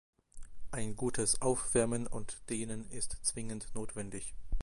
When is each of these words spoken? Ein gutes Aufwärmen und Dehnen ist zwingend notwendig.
Ein 0.71 0.95
gutes 0.95 1.43
Aufwärmen 1.43 2.07
und 2.07 2.41
Dehnen 2.49 2.89
ist 2.89 3.19
zwingend 3.21 3.67
notwendig. 3.75 4.33